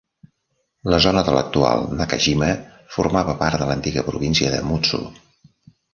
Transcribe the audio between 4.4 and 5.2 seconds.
de Mutsu.